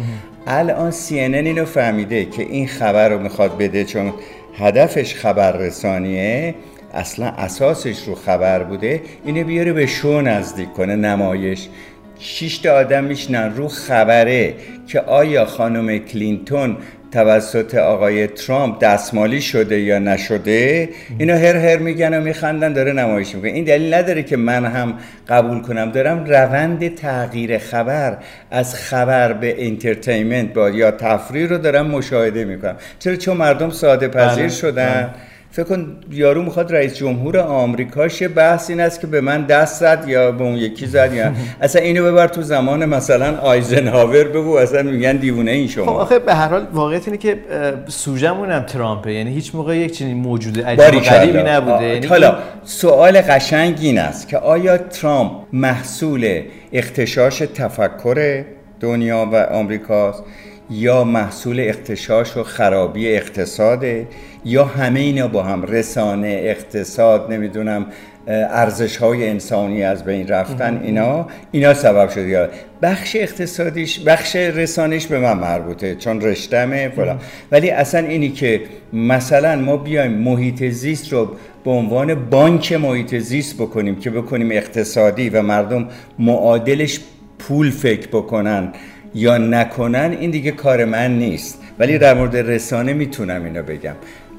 الان 0.47 0.93
CNN 0.93 1.11
اینو 1.11 1.65
فهمیده 1.65 2.25
که 2.25 2.43
این 2.43 2.69
خبر 2.69 3.09
رو 3.09 3.19
می‌خواد 3.19 3.59
بده 3.59 3.85
چون 3.85 4.13
هدفش 4.59 5.15
خبررسانیه 5.15 6.55
اصلا 6.95 7.27
اساسش 7.27 8.03
رو 8.03 8.15
خبر 8.15 8.63
بوده 8.63 9.03
اینو 9.25 9.45
بیاره 9.45 9.73
به 9.73 9.87
شو 9.87 10.21
نزدیک 10.21 10.73
کنه 10.73 10.97
نمایش. 10.97 11.69
شش 12.19 12.59
تا 12.59 12.73
آدم 12.73 13.05
میشینن 13.05 13.57
رو 13.57 13.69
خبره 13.69 14.55
که 14.87 15.01
آیا 15.01 15.45
خانم 15.45 15.99
کلینتون 15.99 16.77
توسط 17.17 17.75
آقای 17.75 18.27
ترامپ 18.27 18.79
دستمالی 18.79 19.41
شده 19.41 19.81
یا 19.81 19.99
نشده 19.99 20.89
اینا 21.19 21.35
هر 21.35 21.57
هر 21.57 21.77
میگن 21.77 22.19
و 22.19 22.21
میخندن 22.21 22.73
داره 22.73 22.93
نمایش 22.93 23.35
می‌کنه. 23.35 23.51
این 23.51 23.65
دلیل 23.65 23.95
نداره 23.95 24.23
که 24.23 24.37
من 24.37 24.65
هم 24.65 24.95
قبول 25.29 25.63
کنم. 25.63 25.91
دارم 25.91 26.25
روند 26.25 26.95
تغییر 26.95 27.59
خبر 27.59 28.19
از 28.51 28.75
خبر 28.75 29.33
به 29.33 29.67
entertainment 29.67 30.53
با 30.53 30.71
یا 30.71 30.91
تفریح 30.91 31.49
رو 31.49 31.59
دارم 31.59 31.87
مشاهده 31.87 32.45
می‌کنم. 32.45 32.77
چرا؟ 32.99 33.17
چون 33.17 33.37
مردم 33.37 33.71
ساده 33.71 34.09
پذیر 34.09 34.47
بله، 34.47 34.49
شدن. 34.49 35.03
بله. 35.03 35.36
فکر 35.57 35.65
کن 35.65 35.97
یارو 36.11 36.43
می‌خواد 36.43 36.73
رئیس 36.73 36.97
جمهور 36.97 37.39
آمریکاش 37.39 38.23
بحث 38.23 38.71
این 38.71 38.81
است 38.81 39.01
که 39.01 39.07
به 39.07 39.21
من 39.21 39.43
دست 39.43 39.81
زد 39.81 40.05
یا 40.09 40.33
به 40.33 40.45
اون 40.45 40.55
یکی 40.55 40.87
زد 40.87 41.13
یا 41.15 41.33
اصلا 41.61 41.83
اینو 41.83 42.05
ببر 42.05 42.29
تو 42.29 42.43
زمان 42.43 42.85
مثلا 42.85 43.39
آیزنهاور 43.39 44.25
بگو 44.25 44.57
اصلا 44.57 44.83
میگن 44.83 45.17
دیوونه 45.17 45.51
این 45.51 45.69
شما. 45.69 45.85
خب 45.85 45.93
آخه 45.93 46.19
به 46.19 46.35
هر 46.35 46.49
حال 46.49 46.67
واقعیت 46.73 47.09
اینه 47.09 47.19
که 47.19 47.39
سوژمون 47.89 48.51
هم 48.51 48.63
ترامپه. 48.63 49.13
یعنی 49.13 49.35
هیچ 49.35 49.55
موقع 49.55 49.77
یک 49.77 49.93
چنین 49.93 50.17
موجود 50.17 50.61
عجیب 50.61 51.01
غریبی 51.01 51.43
نبوده. 51.43 51.85
یعنی 51.85 52.07
حالا 52.07 52.39
سوال 52.65 53.21
قشنگ 53.21 53.79
این 53.81 53.99
است 53.99 54.29
که 54.29 54.39
آیا 54.39 54.79
ترامپ 54.79 55.33
محصول 55.53 56.43
اختشاش 56.73 57.39
تفکر 57.39 58.45
دنیا 58.81 59.29
و 59.33 59.37
آمریکاست؟ 59.37 60.23
یا 60.71 61.05
محصول 61.05 61.61
اختشاش 61.61 62.37
و 62.37 62.43
خرابی 62.43 63.09
اقتصاده 63.09 64.09
یا 64.45 64.65
همه 64.65 65.01
اینا 65.01 65.29
با 65.29 65.43
هم 65.43 65.63
رسانه 65.63 66.41
اقتصاد 66.43 67.33
نمی‌دونم 67.33 67.87
ارزش 68.29 68.97
های 68.97 69.29
انسانی 69.29 69.83
از 69.83 70.05
بین 70.05 70.29
رفتن 70.29 70.81
اینا 70.85 71.27
اینا 71.53 71.75
سبب 71.75 72.11
شده. 72.11 72.29
یا 72.29 72.49
بخش 72.83 73.17
اقتصادیش 73.17 74.01
بخش 74.01 74.37
رسانش 74.37 75.07
به 75.07 75.19
من 75.19 75.33
مربوطه 75.33 75.95
چون 75.95 76.21
رشتمه 76.21 76.89
فلان. 76.89 77.19
ولی 77.53 77.71
اصلا 77.71 78.07
اینی 78.07 78.29
که 78.29 78.61
مثلا 78.93 79.57
ما 79.57 79.77
بیایم 79.77 80.13
محیط 80.13 80.65
زیست 80.65 81.13
رو 81.13 81.31
به 81.65 81.71
عنوان 81.71 82.15
بانک 82.15 82.73
محیط 82.73 83.15
زیست 83.15 83.55
بکنیم 83.55 83.97
که 83.97 84.11
بکنیم 84.11 84.49
اقتصادی 84.51 85.29
و 85.29 85.43
مردم 85.43 85.89
معادلش 86.19 87.01
پول 87.39 87.71
فکر 87.71 88.09
بکنن. 88.09 88.73
یا 89.17 89.39
نکنن 89.39 90.17
این 90.21 90.31
دیگه 90.31 90.51
کار 90.51 90.85
من 90.85 91.19
نیست. 91.19 91.63
ولی 91.79 91.99
در 91.99 92.15
مورد 92.15 92.37
رسانه 92.37 92.93
می‌تونم 92.93 93.45
اینو 93.45 93.63
بگم. 93.63 93.95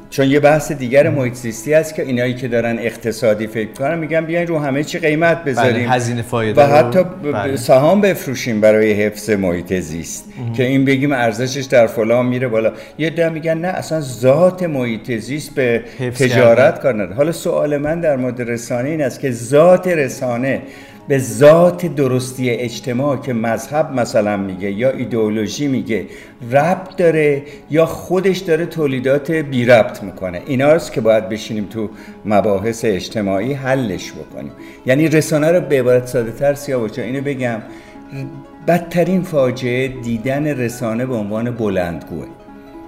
چون 0.09 0.27
یه 0.27 0.39
بحث 0.39 0.71
دیگر 0.71 1.09
محیط 1.09 1.33
زیستی 1.33 1.73
هست 1.73 1.95
که 1.95 2.01
اینایی 2.01 2.33
که 2.33 2.47
دارن 2.47 2.79
اقتصادی 2.79 3.47
فکر 3.47 3.71
کنن 3.71 3.99
میگن 3.99 4.25
بیاین 4.25 4.47
رو 4.47 4.59
همه 4.59 4.83
چی 4.83 4.99
قیمت 4.99 5.43
بله، 5.43 5.51
بذاریم. 5.51 5.89
هزینه 5.89 6.21
فایده 6.21 6.61
و 6.61 6.65
حتی 6.65 6.99
بله. 7.03 7.55
سهام 7.55 8.01
بفروشیم 8.01 8.61
برای 8.61 8.91
حفظ 8.91 9.29
محیط 9.29 9.73
زیست 9.73 10.25
که 10.53 10.63
این 10.63 10.85
بگیم 10.85 11.11
ارزشش 11.11 11.65
در 11.65 11.87
فلان 11.87 12.25
میره 12.25 12.47
بالا. 12.47 12.71
یه 12.97 13.09
ده 13.09 13.29
میگن 13.29 13.57
نه 13.57 13.67
اصلا 13.67 14.01
ذات 14.01 14.63
محیط 14.63 15.11
زیست 15.11 15.55
به 15.55 15.83
تجارت 15.99 16.81
کار 16.81 17.13
حالا 17.13 17.31
سوال 17.31 17.77
من 17.77 18.01
در 18.01 18.15
مورد 18.15 18.41
رسانه 18.41 18.89
این 18.89 19.01
است 19.01 19.19
که 19.19 19.31
ذات 19.31 19.87
رسانه 19.87 20.61
به 21.07 21.19
ذات 21.19 21.95
درستی 21.95 22.49
اجتماع 22.49 23.17
که 23.17 23.33
مذهب 23.33 23.91
مثلا 23.91 24.37
میگه 24.37 24.71
یا 24.71 24.91
ایدئولوژی 24.91 25.67
میگه 25.67 26.05
ربط 26.51 26.95
داره 26.95 27.43
یا 27.69 27.85
خودش 27.85 28.37
داره 28.37 28.65
تولیدات 28.65 29.31
بی 29.31 29.65
ربط 29.65 30.03
می‌کنه. 30.03 30.41
ایناست 30.45 30.93
که 30.93 31.01
باید 31.01 31.29
بشینیم 31.29 31.65
تو 31.65 31.89
مباحث 32.25 32.85
اجتماعی 32.85 33.53
حلش 33.53 34.11
بکنیم. 34.11 34.51
یعنی 34.85 35.07
رسانه 35.07 35.51
رو 35.51 35.61
به 35.61 35.79
عبارت 35.79 36.07
ساده 36.07 36.31
تر 36.31 36.53
سیاه 36.53 36.89
اینو 36.97 37.21
بگم 37.21 37.61
بدترین 38.67 39.21
فاجعه 39.21 39.87
دیدن 39.87 40.47
رسانه 40.47 41.05
به 41.05 41.15
عنوان 41.15 41.51
بلندگوه. 41.51 42.25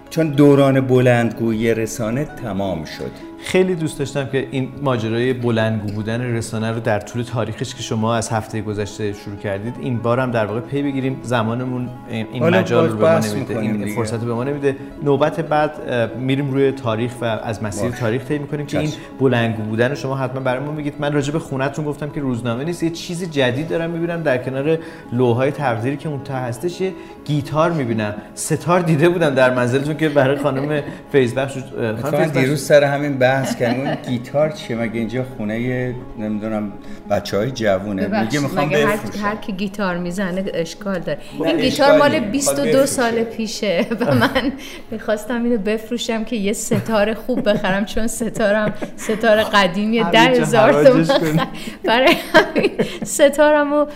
چون 0.10 0.28
دوران 0.28 0.82
بلندگویی 0.82 1.74
رسانه 1.74 2.26
تمام 2.44 2.86
شد. 2.86 3.29
خیلی 3.44 3.76
دوست 3.76 4.00
داشتم 4.00 4.26
که 4.26 4.48
این 4.52 4.70
ماجرای 4.82 5.34
بلندگو 5.34 5.92
بودن 5.92 6.22
رسانه 6.22 6.72
رو 6.72 6.80
در 6.80 7.00
طول 7.00 7.24
تاریخش 7.24 7.76
که 7.76 7.84
شما 7.84 8.16
از 8.16 8.30
هفته 8.30 8.62
گذشته 8.62 9.14
شروع 9.14 9.36
کردید 9.36 9.76
این 9.80 9.98
بار 9.98 10.20
هم 10.20 10.32
در 10.32 10.46
واقع 10.46 10.60
پی 10.60 10.84
بگیریم. 10.84 11.20
زمانمون 11.24 11.90
این 12.10 12.44
مجال 12.44 12.90
رو 12.90 12.98
به 12.98 13.12
ما 13.12 13.20
نمیده. 13.20 13.60
این 13.60 13.96
فرصت 13.96 14.20
به 14.20 14.34
ما 14.34 14.44
نمیده. 14.44 14.76
نوبت 15.04 15.40
بعد 15.40 15.72
میریم 16.20 16.52
روی 16.52 16.72
تاریخ 16.72 17.12
و 17.22 17.26
از 17.26 17.64
مسیر 17.64 17.92
تاریخ 17.92 18.26
طی 18.26 18.38
می‌کنیم 18.38 18.66
که 18.66 18.80
این 18.80 18.92
بلندگو 19.20 19.64
بودن 19.64 19.96
شما 19.96 20.16
حتما 20.16 20.40
برای 20.40 20.64
ما 20.64 20.72
میگید 20.72 20.94
من 21.00 21.14
راجع 21.14 21.34
به 21.34 21.40
خونتون 21.40 21.86
گفتم 21.86 22.10
که 22.10 22.22
روزنامه 22.22 22.64
نیست. 22.64 22.84
یه 22.84 22.90
چیز 22.90 23.32
جدید 23.32 23.68
دارم 23.68 23.90
می‌بینم 23.90 24.24
در 24.24 24.38
کنار 24.38 24.78
لوهای 25.14 25.52
تقدیری 25.52 25.98
که 25.98 26.10
اون 26.10 26.20
هستش. 26.30 26.82
یه 26.82 26.94
گیتار 27.26 27.72
می‌بینم. 27.72 28.14
ستار 28.36 28.80
دیده 28.80 29.10
بودم 29.10 29.30
در 29.30 29.54
منزلتون 29.54 29.98
که 29.98 30.10
برای 30.10 30.38
خانم 30.38 30.82
فیزبخش 31.12 31.58
خانم 32.02 32.26
دیروز 32.26 32.62
سر 32.62 32.84
همین 32.84 33.18
بحث 33.30 33.56
کردیم 33.56 33.88
اون 33.88 33.98
گیتار 34.08 34.50
چیه؟ 34.50 34.76
مگه 34.76 35.00
اینجا 35.00 35.26
خونه 35.38 35.96
نمی‌دونم 36.20 36.72
بچه 37.10 37.38
های 37.38 37.52
جوونه؟ 37.52 38.22
میگه 38.22 38.40
می‌خوام 38.40 38.74
هر, 38.74 39.00
هر 39.24 39.36
کی 39.36 39.54
گیتار 39.54 39.98
می‌زنه 39.98 40.46
اشکال 40.54 41.00
داره. 41.00 41.20
این 41.46 41.58
گیتار 41.58 41.98
مال 41.98 42.20
22 42.20 42.86
سال 42.86 43.24
پیشه 43.24 43.86
و 44.00 44.16
من 44.16 44.52
می‌خواستم 44.92 45.44
اینو 45.44 45.58
بفروشم 45.58 46.24
که 46.24 46.36
یه 46.36 46.54
ستاره 46.54 47.14
خوب 47.14 47.50
بخرم 47.50 47.86
چون 47.86 48.08
ستارم 48.08 48.74
ستاره 48.96 49.44
قدیمی 49.44 50.04
ده 50.04 50.20
هزار 50.20 50.84
تومن. 50.84 51.48
برای 51.86 52.16
همین 52.34 52.72
ستارم 53.04 53.74
رو 53.74 53.88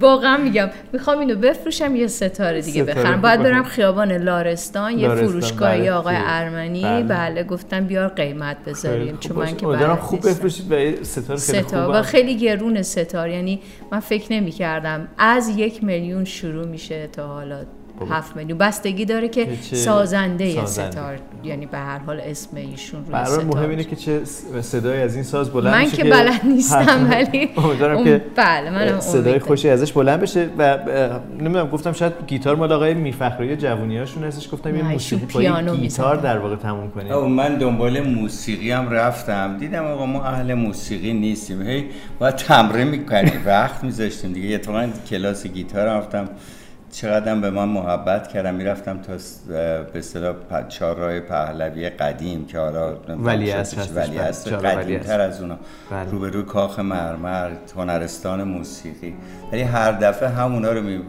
واقعا 0.00 0.36
میگم. 0.36 0.68
می‌خوام 0.92 1.18
اینو 1.18 1.34
بفروشم 1.34 1.96
یه 1.96 2.06
ستاره 2.06 2.60
دیگه 2.60 2.84
بخرم. 2.84 3.20
باید 3.20 3.42
برم 3.42 3.64
خیابان 3.64 4.12
لارستان 4.12 4.98
یه 4.98 5.08
فروشگاه 5.08 5.78
بله. 5.78 5.92
آقای 5.92 6.16
ارمنی. 6.18 6.82
بله. 6.82 7.02
بله 7.02 7.44
گفتم 7.44 7.84
بیار 7.84 8.08
قیمت. 8.08 8.47
قیمت 8.54 8.68
بذاریم 8.68 9.16
چون 9.16 9.36
من 9.36 9.56
که 9.56 9.66
دارم 9.66 9.96
خوب 9.96 10.28
بفروشید 10.28 10.72
و 10.72 11.04
ستار 11.04 11.36
خیلی 11.36 11.62
ستار 11.62 11.90
و 11.90 12.02
خیلی 12.02 12.36
گرون 12.38 12.82
ستار 12.82 13.28
یعنی 13.28 13.60
من 13.92 14.00
فکر 14.00 14.32
نمی 14.32 14.50
کردم 14.50 15.08
از 15.18 15.48
یک 15.48 15.84
میلیون 15.84 16.24
شروع 16.24 16.66
میشه 16.66 17.06
تا 17.06 17.26
حالا. 17.26 17.64
هفت 18.06 18.36
میلیون 18.36 18.58
بستگی 18.58 19.04
داره 19.04 19.28
که 19.28 19.48
سازنده, 19.62 20.54
سازنده. 20.54 20.90
ستار 20.90 21.18
یعنی 21.44 21.66
به 21.66 21.78
هر 21.78 21.98
حال 21.98 22.20
اسم 22.20 22.56
ایشون 22.56 23.04
روی 23.06 23.24
ستار 23.24 23.44
مهم 23.44 23.70
اینه 23.70 23.84
که 23.84 23.96
چه 23.96 24.20
صدای 24.60 25.02
از 25.02 25.14
این 25.14 25.24
ساز 25.24 25.50
بلند 25.50 25.74
من 25.74 25.90
که 25.90 26.04
بلند 26.04 26.40
نیستم 26.44 27.10
ولی 27.10 27.50
امیدوارم 27.64 28.04
که 28.04 28.24
بله 28.36 28.70
من 28.70 29.00
صدای 29.00 29.38
خوشی 29.38 29.68
ازش 29.68 29.92
بلند 29.92 30.20
بشه 30.20 30.48
و 30.58 30.78
نمی‌دونم 31.40 31.68
گفتم 31.68 31.92
شاید 31.92 32.12
گیتار 32.26 32.56
مال 32.56 32.72
آقای 32.72 32.94
میرفخری 32.94 33.56
جوونیاشون 33.56 34.24
هستش. 34.24 34.52
گفتم 34.52 34.76
یه 34.76 34.82
موسیقی 34.82 35.26
پیانو 35.26 35.76
گیتار 35.76 36.16
در 36.16 36.38
واقع 36.38 36.56
تموم 36.56 36.90
کنیم. 36.90 37.14
من 37.14 37.58
دنبال 37.58 38.00
موسیقی 38.00 38.70
هم 38.70 38.90
رفتم. 38.90 39.58
دیدم 39.58 39.84
آقا 39.84 40.06
ما 40.06 40.24
اهل 40.24 40.54
موسیقی 40.54 41.12
نیستیم. 41.12 41.62
هی 41.62 41.84
باید 42.18 42.36
تمرین 42.36 42.88
می‌کنیم 42.88 43.42
وقت 43.46 43.84
میذاشتیم 43.84 44.32
دیگه. 44.32 44.54
اتفاقا 44.54 44.88
کلاس 45.10 45.46
گیتار 45.46 45.86
رفتم. 45.86 46.28
چقدر 46.90 47.34
به 47.34 47.50
من 47.50 47.68
محبت 47.68 48.28
کردم 48.28 48.54
می‌رفتم 48.54 48.98
تا 48.98 49.12
به 49.92 49.98
اصطلاح 49.98 50.34
چهارراه 50.68 51.20
پهلوی 51.20 51.88
قدیم 51.88 52.46
که 52.46 52.58
حالا 52.58 52.96
ولی 53.06 53.50
هست 53.50 54.52
قدیم 54.52 54.98
تر 54.98 55.20
از 55.20 55.42
اونا. 55.42 55.58
بله. 55.90 56.10
روبروی 56.10 56.42
کاخ 56.42 56.78
مرمر 56.78 57.50
هنرستان 57.76 58.42
موسیقی. 58.42 59.14
ولی 59.52 59.62
هر 59.62 59.92
دفعه 59.92 60.28
همونا 60.28 60.72
رو 60.72 60.82
می... 60.82 61.00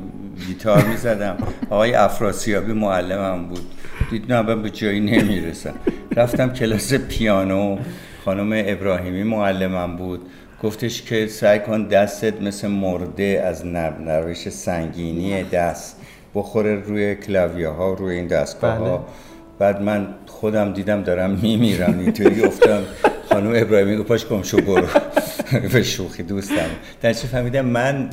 گیتار 0.48 0.84
می‌زدم. 0.84 1.38
آقای 1.70 1.94
افراسیابی 1.94 2.74
معلمم 2.74 3.46
بود. 3.48 3.66
دیدم 4.12 4.62
به 4.62 4.70
جایی 4.70 5.00
نمی‌رسم. 5.00 5.74
رفتم 6.16 6.54
کلاس 6.54 6.94
پیانو. 6.94 7.78
خانم 8.26 8.64
ابراهیمی 8.66 9.24
معلمم 9.24 9.98
بود. 9.98 10.22
گفتش 10.64 11.02
که 11.02 11.28
سعی 11.28 11.60
کن 11.60 11.88
دستت 11.88 12.42
مثل 12.42 12.68
مرده 12.68 13.44
از 13.46 13.66
نروش 13.66 14.50
سنگینی 14.50 15.44
دست 15.44 16.02
بخوره 16.36 16.76
روی 16.76 17.16
کلاویه 17.16 17.70
ها 17.70 17.94
روی 17.94 18.16
این 18.16 18.28
دستگاه 18.28 18.78
ها 18.78 18.98
بله. 18.98 19.06
بعد 19.60 19.82
من 19.82 20.08
خودم 20.26 20.74
دیدم 20.74 21.04
دارم 21.04 21.32
میمیرم 21.32 22.00
اینطوری 22.00 22.44
افتم 22.44 22.84
خانم 23.40 23.54
ابراهیمی 23.56 23.98
گفت 23.98 24.08
پاش 24.08 24.26
کم 24.26 24.42
شو 24.44 24.58
برو. 24.58 24.88
به 25.74 25.84
شوخی 25.84 26.24
دوستم. 26.24 26.70
در 27.02 27.14
چه 27.14 27.28
فهمیدم؟ 27.28 27.66
من 27.66 28.10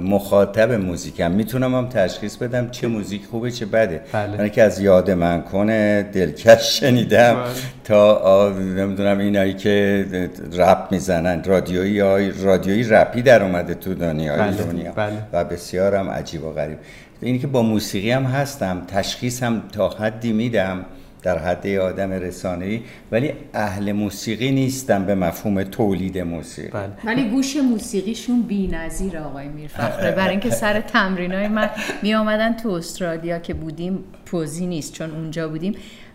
مخاطب 0.00 0.72
موزیکم. 0.72 1.30
می‌تونم 1.30 1.74
هم 1.74 1.88
تشخیص 1.88 2.36
بدم 2.36 2.70
چه 2.70 2.86
موزیک 2.86 3.24
خوبه 3.24 3.50
چه 3.50 3.66
بده. 3.66 4.00
بله. 4.12 4.38
من 4.38 4.48
که 4.48 4.62
از 4.62 4.80
یاد 4.80 5.10
من 5.10 5.42
کنه 5.42 6.02
دلکش 6.12 6.80
شنیدم. 6.80 7.34
بله. 7.34 7.44
تا 7.84 8.52
نمی‌دونم 8.58 9.18
اینایی 9.18 9.54
که 9.54 10.06
رپ 10.52 10.88
می‌زنن. 10.90 11.44
رادیویی 11.44 12.00
های 12.00 12.30
رادیویی 12.30 12.84
رپی 12.84 13.22
در 13.22 13.42
اومده 13.42 13.74
تو 13.74 13.94
دنیا 13.94 14.36
بله. 14.36 14.56
دنیا. 14.56 14.92
بله. 14.92 15.12
و 15.32 15.44
بسیارم 15.44 16.10
عجیب 16.10 16.44
و 16.44 16.50
غریب. 16.52 16.78
اینی 17.20 17.38
که 17.38 17.46
با 17.46 17.62
موسیقی 17.62 18.10
هم 18.10 18.24
هستم 18.24 18.82
تشخیص 18.88 19.42
هم 19.42 19.62
تا 19.72 19.88
حدی 19.88 20.32
میدم. 20.32 20.84
در 21.24 21.38
حد 21.38 21.66
آدم 21.66 22.10
رسانه‌ای 22.10 22.80
ولی 23.12 23.32
اهل 23.54 23.92
موسیقی 23.92 24.52
نیستم 24.52 25.04
به 25.04 25.14
مفهوم 25.14 25.62
تولید 25.62 26.18
موسیقی. 26.18 26.68
بله. 26.68 26.90
ولی 27.04 27.30
گوش 27.30 27.56
موسیقیشون 27.56 28.42
بی‌نظیر 28.42 29.18
آقای 29.18 29.48
میرفخره. 29.48 30.10
برای 30.10 30.30
اینکه 30.30 30.50
سر 30.50 30.80
تمرینای 30.80 31.48
من 31.48 31.70
می 32.02 32.14
آمدن 32.14 32.56
تو 32.56 32.68
استرالیا 32.68 33.38
که 33.38 33.54
بودیم 33.54 34.04
پوزی 34.26 34.66
نیست. 34.66 34.92
چون 34.92 35.10
اونجا 35.10 35.48
بودیم 35.48 35.74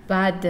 بعد 0.09 0.45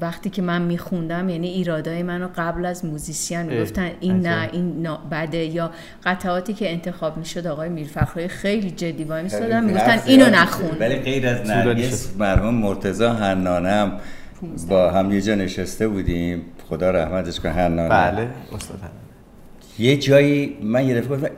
وقتی 0.00 0.30
که 0.30 0.42
من 0.42 0.62
میخوندم 0.62 1.28
یعنی 1.28 1.48
ایرادای 1.48 2.02
منو 2.02 2.28
قبل 2.36 2.66
از 2.66 2.84
موزیسین 2.84 3.42
می‌گفتن. 3.42 3.90
این 4.00 4.20
نه 4.26 4.48
این 4.52 4.88
بده 5.10 5.44
یا 5.44 5.70
قطعاتی 6.04 6.54
که 6.54 6.72
انتخاب 6.72 7.16
می‌شد 7.16 7.46
آقای 7.46 7.68
میرفخری 7.68 8.28
خیلی 8.28 8.70
جدی 8.70 9.04
وای 9.04 9.22
میستادن 9.22 9.64
می‌گفتن 9.64 9.98
اینو 10.06 10.26
نخون 10.26 10.78
ولی 10.80 10.96
غیر 10.96 11.28
از 11.28 11.50
نرگس 11.50 12.16
مرحوم 12.18 12.54
مرتضی 12.54 13.04
حنانم 13.04 14.00
با 14.68 14.90
هم 14.90 15.12
یه 15.12 15.20
جا 15.20 15.34
نشسته 15.34 15.88
بودیم. 15.88 16.42
خدا 16.68 16.90
رحمتش 16.90 17.40
کنه 17.40 17.52
حنانه 17.52 17.88
بله 17.88 18.28
استاد 18.54 18.78
یه 19.78 19.96
جایی 19.96 20.56
من 20.62 20.88
یه 20.88 21.00
دفعه 21.00 21.16
گفتم 21.16 21.30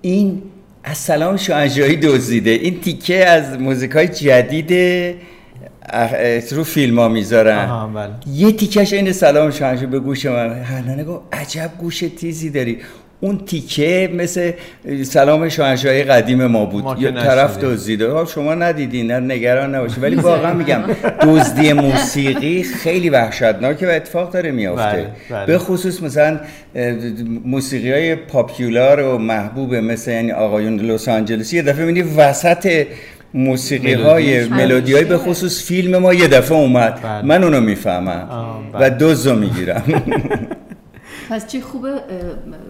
این 0.00 0.42
از 0.84 0.98
سلام 0.98 1.36
شاهنشاهی 1.36 1.96
دزدیده. 1.96 2.50
این 2.50 2.80
تیکه 2.80 3.26
از 3.26 3.58
موزیک 3.58 3.90
های 3.90 4.08
جدید 4.08 4.70
رو 6.50 6.64
فیلم 6.64 6.98
ها 6.98 7.08
می‌ذارن. 7.08 7.92
بله. 7.94 8.10
یه 8.34 8.52
تیکش 8.52 8.92
این 8.92 9.12
سلام 9.12 9.50
شاهنشاه 9.50 9.86
به 9.86 9.98
گوش 9.98 10.26
من. 10.26 10.62
هرنانه 10.62 11.04
گفت 11.04 11.22
عجب 11.32 11.70
گوش 11.78 12.04
تیزی 12.18 12.50
داری. 12.50 12.78
اون 13.20 13.38
تیکه 13.38 14.10
مثل 14.14 14.52
سلام 15.02 15.48
شاهنشاهی 15.48 16.02
قدیم 16.02 16.46
ما 16.46 16.64
بود. 16.64 17.02
یه 17.02 17.10
طرف 17.10 17.58
دزدیده 17.58 18.24
شما 18.34 18.54
ندیدین 18.54 19.10
نه 19.10 19.34
نگران 19.34 19.74
نباشید. 19.74 20.02
ولی 20.02 20.16
واقعا 20.16 20.54
میگم 20.54 20.80
دزدی 21.22 21.72
موسیقی 21.72 22.62
خیلی 22.62 23.10
وحشتناکه 23.10 23.86
و 23.86 23.90
اتفاق 23.90 24.32
داره 24.32 24.50
میافته. 24.50 24.96
بله، 24.96 25.10
بله. 25.30 25.46
به 25.46 25.58
خصوص 25.58 26.02
مثلا 26.02 26.40
موسیقی 27.44 27.92
های 27.92 28.14
پاپیولار 28.14 29.00
و 29.00 29.18
محبوب 29.18 29.74
مثل 29.74 30.10
یعنی 30.10 30.32
آقایون 30.32 30.80
لس 30.80 31.08
آنجلسی 31.08 31.56
یه 31.56 31.62
دفعه 31.62 31.84
میدی 31.84 32.02
وسط 32.02 32.86
موسیقی 33.34 33.92
های 33.92 34.44
ملودی. 34.48 34.94
های 34.94 35.04
به 35.04 35.18
خصوص 35.18 35.64
فیلم 35.64 35.98
ما 35.98 36.14
یه 36.14 36.28
دفعه 36.28 36.58
اومد. 36.58 37.00
بله. 37.02 37.22
من 37.22 37.44
اونو 37.44 37.60
می‌فهمم. 37.60 38.28
و 38.74 38.90
دوزو 38.90 39.36
می‌گیرم. 39.36 39.82
پس 41.30 41.46
چی 41.46 41.60
خوبه 41.60 41.90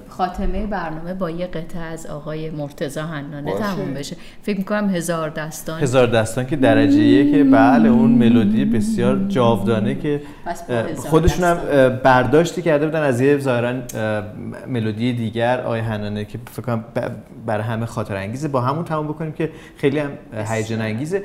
خاتمه 0.09 0.67
برنامه 0.67 1.15
با 1.15 1.31
یه 1.31 1.47
قطعه 1.47 1.83
از 1.83 2.07
آقای 2.07 2.51
مرتزا 2.51 3.03
هنانه 3.03 3.53
تموم 3.59 3.95
بشه. 3.95 4.17
فکر 4.43 4.59
می‌کنم 4.59 4.95
هزار 4.95 5.29
دستان. 5.29 5.81
هزار 5.81 6.07
دستان 6.07 6.47
که 6.47 6.57
درجه 6.57 7.31
که 7.31 7.45
بله 7.45 7.89
اون 7.89 8.11
ملودی 8.11 8.65
بسیار 8.65 9.19
جاودانه 9.29 9.95
که 9.95 10.21
خودشون 10.97 11.45
هم 11.45 11.59
برداشتی 12.05 12.63
کرده 12.63 12.87
بودن 12.87 13.03
از 13.03 13.21
یه 13.21 13.39
ظاهرا 13.39 13.73
ملودی 14.67 15.13
دیگر 15.13 15.61
آقای 15.61 15.81
هنانه 15.81 16.25
که 16.25 16.39
فکر 16.53 16.63
کنم 16.63 16.85
برای 17.47 17.65
همه 17.65 17.87
خاطر 17.87 18.17
انگیزه. 18.17 18.49
با 18.49 18.61
همون 18.61 18.85
تموم 18.85 19.09
بکنیم 19.09 19.33
که 19.33 19.51
خیلی 19.77 19.99
هم 19.99 20.11
هیجان 20.47 20.81
انگیزه. 20.81 21.23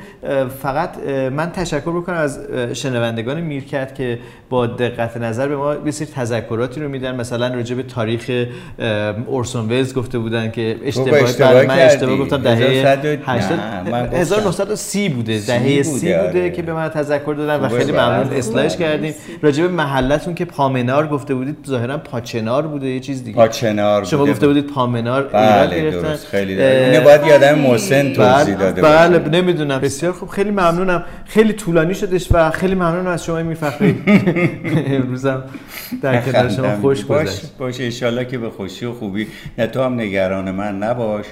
فقط 0.62 1.08
من 1.32 1.52
تشکر 1.52 1.92
بکنم 1.92 2.18
از 2.18 2.40
شنوندگان 2.74 3.42
میرکت 3.42 3.96
که 3.96 4.20
با 4.50 4.68
دقت 4.68 5.18
نظر 5.18 5.48
به 5.48 5.58
ما 5.58 5.74
بسیار 5.74 6.10
تذکراتی 6.16 6.82
رو 6.82 6.90
میدن. 6.90 7.19
مثلا 7.20 7.48
راجع 7.48 7.76
به 7.76 7.84
تاریخ 7.84 8.32
اورسون 9.28 9.70
ویلز 9.70 9.94
گفته 9.94 10.20
بودن 10.20 10.52
که 10.52 10.76
اشتباه 10.86 11.24
اشتباه 11.24 11.66
من 11.66 11.80
اشتباه 11.80 12.18
گفتم 12.18 12.38
دهه 12.38 12.98
1930 14.14 15.10
بوده. 15.10 15.40
دهه 15.48 15.84
30 15.84 16.14
بوده 16.14 16.30
آره. 16.30 16.50
که 16.50 16.62
به 16.62 16.74
من 16.74 16.90
تذکر 16.90 17.34
دادن 17.34 17.66
و 17.66 17.70
خیلی 17.70 17.92
ممنون 17.92 18.34
اصلاحش 18.34 18.78
کردیم. 18.78 19.14
راجع 19.42 19.64
به 19.64 19.70
محلتون 19.70 20.36
که 20.36 20.46
پامنار 20.46 21.08
گفته 21.08 21.36
بودید 21.36 21.58
ظاهرا 21.68 21.98
پاچنار 21.98 22.68
بوده 22.68 22.88
یه 22.88 23.00
چیز 23.00 23.24
دیگه. 23.24 23.36
پاچنار 23.36 24.04
شما 24.04 24.26
گفته 24.26 24.48
بودید 24.48 24.68
پامنار 24.68 25.24
بله 25.24 25.92
درست. 25.92 26.28
خیلی 26.28 26.62
اینو 26.62 27.02
باید 27.04 27.26
یادم 27.28 27.60
محسن 27.60 28.14
توضیح 28.14 28.56
بله، 28.56 28.72
داده 28.72 28.82
بله 28.82 29.42
نمی‌دونم. 29.42 29.80
بسیار 29.80 30.14
خوب 30.14 30.30
خیلی 30.30 30.52
ممنونم. 30.52 31.04
خیلی 31.26 31.54
طولانی 31.54 31.94
شدش 31.94 32.28
و 32.32 32.52
خیلی 32.52 32.76
ممنونم 32.76 33.08
از 33.08 33.26
شما 33.26 33.44
میفخری 33.44 34.04
امروزم 34.96 35.44
در 36.02 36.22
کنار 36.22 36.50
شما 36.50 36.76
خوش 36.82 37.06
باشه 37.60 38.08
ان 38.08 38.26
که 38.26 38.38
به 38.38 38.50
خوشی 38.50 38.86
و 38.86 38.94
خوبی. 38.94 39.28
نه 39.58 39.68
تو 39.68 39.84
هم 39.84 39.94
نگران 39.94 40.52
من 40.52 40.78
نباش. 40.78 41.26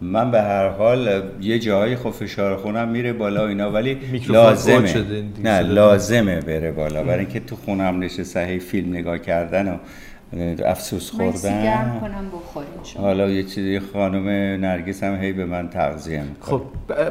من 0.00 0.30
به 0.30 0.42
هر 0.42 0.68
حال 0.68 1.22
یه 1.40 1.58
جایی 1.58 1.96
خب 1.96 2.10
فشار 2.10 2.56
خونم 2.56 2.88
میره 2.88 3.12
بالا 3.12 3.46
اینا 3.46 3.70
ولی 3.70 3.98
لازمه. 4.28 5.04
نه 5.44 5.60
لازمه 5.60 6.40
بره 6.40 6.72
بالا. 6.72 7.02
برای 7.02 7.18
اینکه 7.18 7.40
تو 7.40 7.56
خونم 7.56 8.02
نشه 8.02 8.24
صحیح 8.24 8.58
فیلم 8.58 8.90
نگاه 8.90 9.18
کردن 9.18 9.68
و 9.68 9.76
افسوس 10.66 11.10
خوردن. 11.10 11.98
کنم 12.00 12.30
بخورین 12.32 12.68
حالا 12.96 13.30
یه 13.30 13.42
چیزی 13.42 13.80
خانم 13.80 14.28
نرگس 14.64 15.02
هم 15.02 15.14
هی 15.14 15.32
به 15.32 15.44
من 15.44 15.68
تغذیه 15.68 16.24
خب 16.40 16.62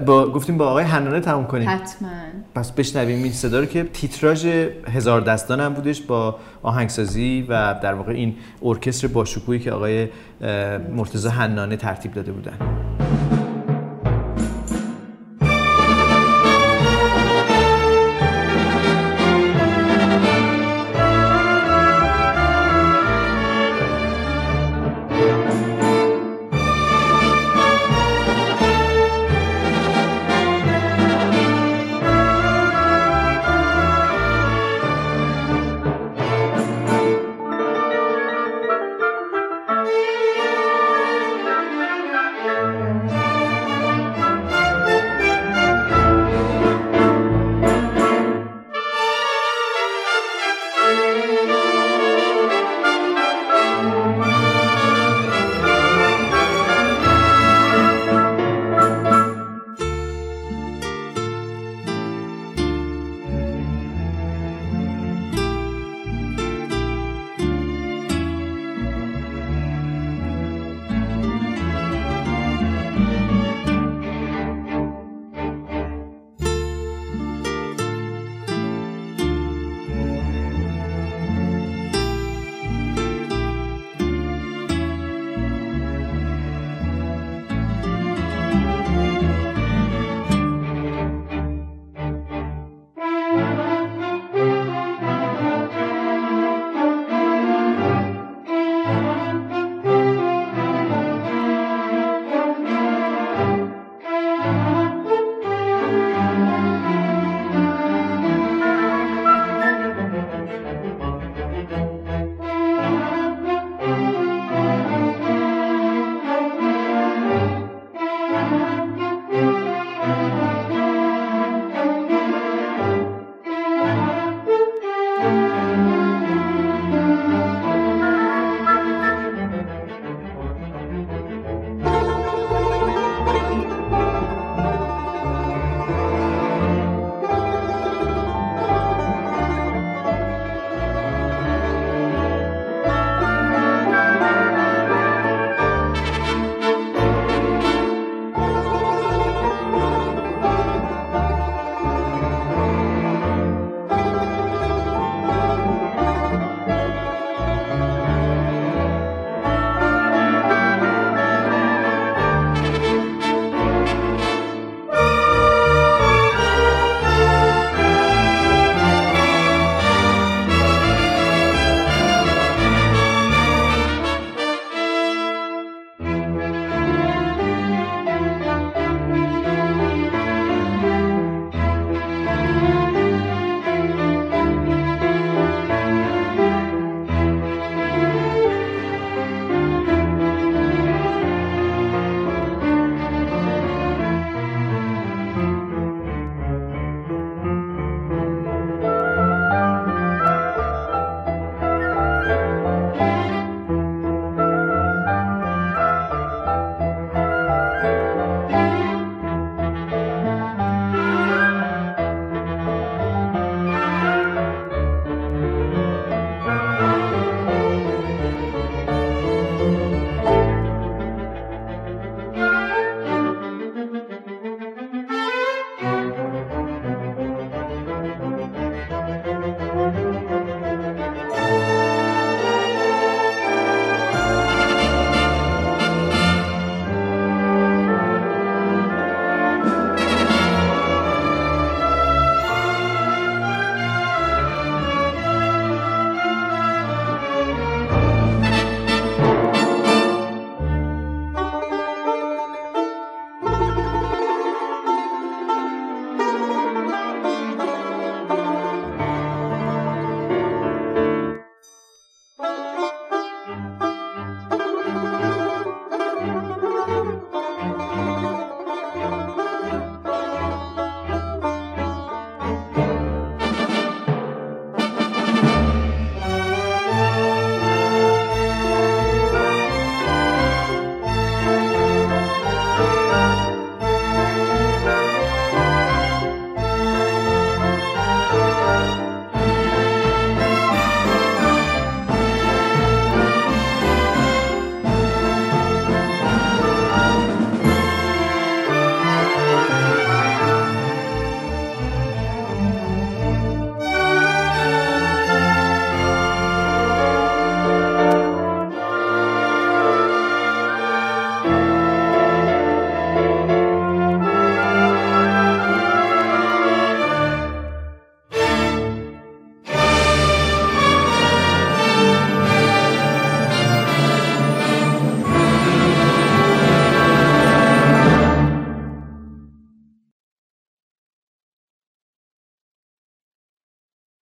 با 0.05 0.29
گفتیم 0.31 0.57
با 0.57 0.67
آقای 0.67 0.83
حنانه 0.83 1.19
تموم 1.19 1.47
کنیم. 1.47 1.69
حتما. 1.69 2.09
پس 2.55 2.71
بشنویم 2.71 3.23
این 3.23 3.31
صدا 3.31 3.59
رو 3.59 3.65
که 3.65 3.83
تیتراژ 3.83 4.45
هزار 4.87 5.21
دستان 5.21 5.59
هم 5.59 5.73
بودش 5.73 6.01
با 6.01 6.35
آهنگسازی 6.63 7.45
و 7.49 7.75
در 7.83 7.93
واقع 7.93 8.11
این 8.13 8.35
ارکستر 8.63 9.07
باشکوهی 9.07 9.59
که 9.59 9.71
آقای 9.71 10.07
مرتضی 10.95 11.29
حنانه 11.29 11.75
ترتیب 11.75 12.13
داده 12.13 12.31
بودن. 12.31 12.84